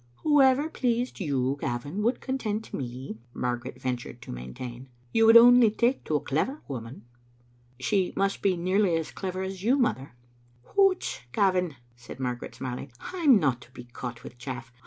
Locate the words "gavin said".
11.33-12.19